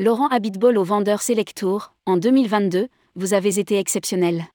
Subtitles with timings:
[0.00, 4.46] Laurent Habitbol au vendeur Selectour, en 2022, vous avez été exceptionnel.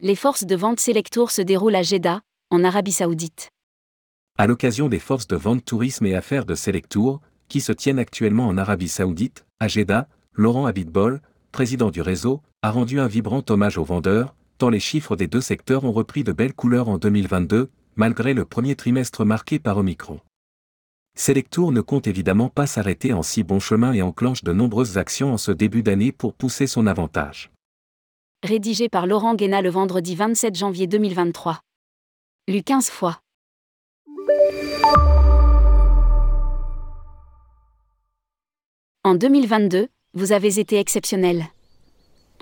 [0.00, 3.50] Les forces de vente Selectour se déroulent à Jeddah, en Arabie Saoudite.
[4.36, 8.48] À l'occasion des forces de vente tourisme et affaires de Selectour, qui se tiennent actuellement
[8.48, 13.78] en Arabie Saoudite, à Jeddah, Laurent Habitbol, président du réseau, a rendu un vibrant hommage
[13.78, 17.70] aux vendeurs, tant les chiffres des deux secteurs ont repris de belles couleurs en 2022,
[17.94, 20.18] malgré le premier trimestre marqué par Omicron.
[21.18, 25.32] Selectour ne compte évidemment pas s'arrêter en si bon chemin et enclenche de nombreuses actions
[25.32, 27.50] en ce début d'année pour pousser son avantage.
[28.44, 31.60] Rédigé par Laurent Guéna le vendredi 27 janvier 2023.
[32.48, 33.18] Lu 15 fois.
[39.02, 41.46] En 2022, vous avez été exceptionnel.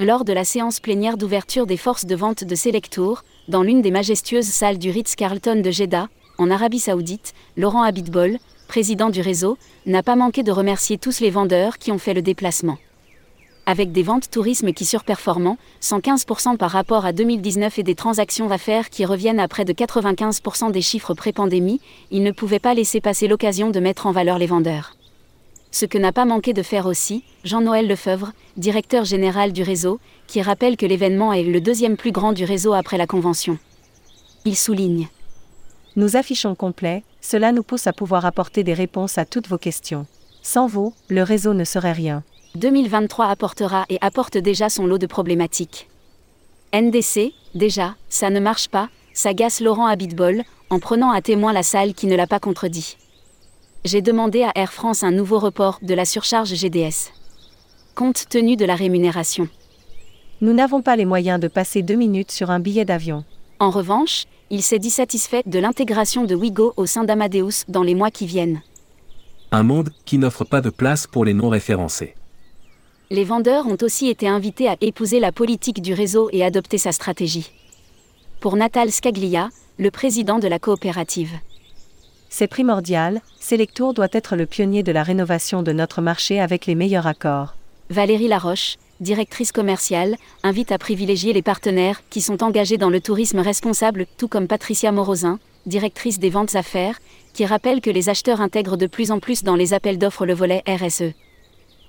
[0.01, 3.93] Lors de la séance plénière d'ouverture des forces de vente de Selectour, dans l'une des
[3.93, 8.39] majestueuses salles du Ritz-Carlton de Jeddah, en Arabie Saoudite, Laurent Habitbol,
[8.75, 12.23] président du réseau, n'a pas manqué de remercier tous les vendeurs qui ont fait le
[12.23, 12.77] déplacement.
[13.67, 18.91] Avec des ventes tourisme qui surperformant, 115% par rapport à 2019 et des transactions d'affaires
[18.91, 23.29] qui reviennent à près de 95% des chiffres pré-pandémie, il ne pouvait pas laisser passer
[23.29, 24.97] l'occasion de mettre en valeur les vendeurs.
[25.71, 30.43] Ce que n'a pas manqué de faire aussi, Jean-Noël Lefebvre, directeur général du réseau, qui
[30.43, 33.57] rappelle que l'événement est le deuxième plus grand du réseau après la convention.
[34.45, 35.07] Il souligne.
[35.97, 40.07] Nous affichons complet, cela nous pousse à pouvoir apporter des réponses à toutes vos questions.
[40.43, 42.25] Sans vous, le réseau ne serait rien.
[42.57, 45.89] 2023 apportera et apporte déjà son lot de problématiques.
[46.75, 51.95] NDC, déjà, ça ne marche pas, s'agace Laurent Habitbol, en prenant à témoin la salle
[51.95, 52.97] qui ne l'a pas contredit.
[53.85, 57.13] J'ai demandé à Air France un nouveau report de la surcharge GDS.
[57.95, 59.49] Compte tenu de la rémunération.
[60.41, 63.25] Nous n'avons pas les moyens de passer deux minutes sur un billet d'avion.
[63.61, 64.25] En revanche,
[64.55, 68.25] il s'est dit satisfait de l'intégration de Wigo au sein d'Amadeus dans les mois qui
[68.25, 68.63] viennent.
[69.51, 72.15] Un monde qui n'offre pas de place pour les non référencés.
[73.11, 76.93] Les vendeurs ont aussi été invités à épouser la politique du réseau et adopter sa
[76.93, 77.51] stratégie.
[78.39, 81.33] Pour Natal Scaglia, le président de la coopérative.
[82.29, 86.77] C'est primordial, Selectour doit être le pionnier de la rénovation de notre marché avec les
[86.77, 87.57] meilleurs accords.
[87.91, 93.41] Valérie Laroche, directrice commerciale, invite à privilégier les partenaires qui sont engagés dans le tourisme
[93.41, 97.01] responsable, tout comme Patricia Morozin, directrice des ventes affaires,
[97.33, 100.35] qui rappelle que les acheteurs intègrent de plus en plus dans les appels d'offres le
[100.35, 101.13] volet RSE.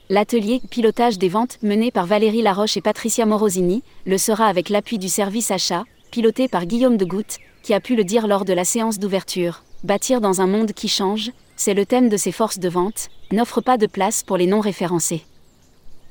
[0.10, 5.00] L'atelier pilotage des ventes mené par Valérie Laroche et Patricia Morosini le sera avec l'appui
[5.00, 8.54] du service achat, piloté par Guillaume de Goutte, qui a pu le dire lors de
[8.54, 9.64] la séance d'ouverture.
[9.84, 13.62] Bâtir dans un monde qui change, c'est le thème de ces forces de vente, n'offre
[13.62, 15.24] pas de place pour les non référencés.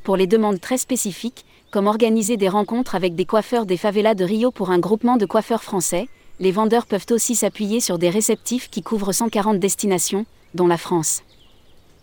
[0.04, 4.24] Pour les demandes très spécifiques, comme organiser des rencontres avec des coiffeurs des favelas de
[4.24, 6.08] Rio pour un groupement de coiffeurs français,
[6.40, 11.22] les vendeurs peuvent aussi s'appuyer sur des réceptifs qui couvrent 140 destinations, dont la France.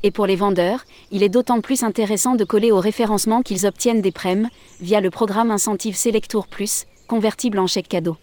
[0.01, 4.01] Et pour les vendeurs, il est d'autant plus intéressant de coller au référencement qu'ils obtiennent
[4.01, 8.17] des prêmes via le programme Incentive Selectour Plus, convertible en chèque cadeau.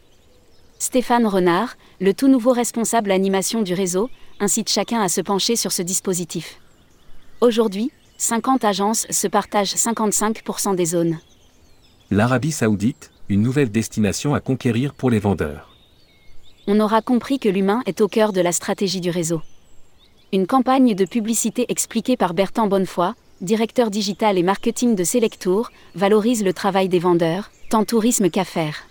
[0.81, 5.71] Stéphane Renard, le tout nouveau responsable animation du réseau, incite chacun à se pencher sur
[5.71, 6.59] ce dispositif.
[7.41, 11.19] Aujourd'hui, 50 agences se partagent 55% des zones.
[12.11, 15.77] L'Arabie saoudite, une nouvelle destination à conquérir pour les vendeurs.
[16.67, 19.41] On aura compris que l'humain est au cœur de la stratégie du réseau.
[20.33, 26.43] Une campagne de publicité expliquée par Bertrand Bonnefoy, directeur digital et marketing de Selectour, valorise
[26.43, 28.89] le travail des vendeurs, tant tourisme qu'affaires.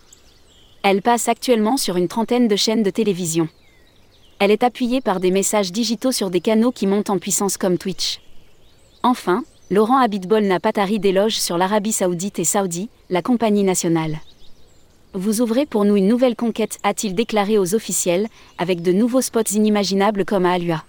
[0.84, 3.50] Elle passe actuellement sur une trentaine de chaînes de télévision.
[4.40, 7.78] Elle est appuyée par des messages digitaux sur des canaux qui montent en puissance comme
[7.78, 8.22] Twitch.
[9.04, 14.20] Enfin, Laurent Habitbol n'a pas tari d'éloges sur l'Arabie Saoudite et Saudi, la compagnie nationale.
[15.14, 18.28] Vous ouvrez pour nous une nouvelle conquête, a-t-il déclaré aux officiels,
[18.58, 20.84] avec de nouveaux spots inimaginables comme à Alua.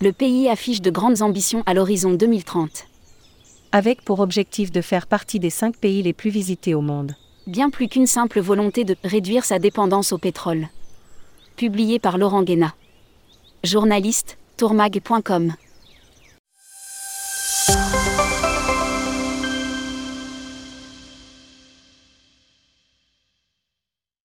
[0.00, 2.86] Le pays affiche de grandes ambitions à l'horizon 2030.
[3.72, 7.14] Avec pour objectif de faire partie des cinq pays les plus visités au monde
[7.48, 10.68] bien plus qu'une simple volonté de réduire sa dépendance au pétrole.
[11.56, 12.74] Publié par Laurent Guéna.
[13.64, 15.54] Journaliste, tourmag.com.